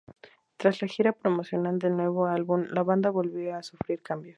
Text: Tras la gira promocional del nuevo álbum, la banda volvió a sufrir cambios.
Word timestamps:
Tras 0.57 0.81
la 0.81 0.87
gira 0.87 1.11
promocional 1.11 1.77
del 1.77 1.95
nuevo 1.95 2.25
álbum, 2.25 2.65
la 2.71 2.81
banda 2.81 3.11
volvió 3.11 3.53
a 3.55 3.61
sufrir 3.61 4.01
cambios. 4.01 4.29